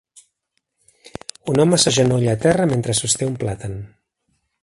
Un 1.53 1.65
home 1.65 1.79
s'agenolla 1.83 2.33
a 2.37 2.41
terra 2.47 2.67
mentre 2.73 2.97
sosté 3.01 3.31
un 3.33 3.39
plàtan. 3.45 3.77